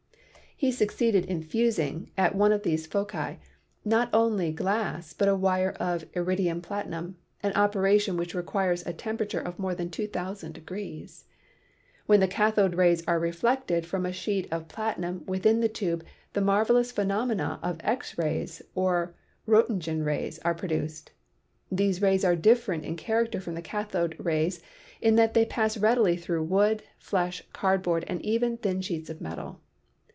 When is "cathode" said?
1.49-1.49, 12.27-12.75, 23.63-24.15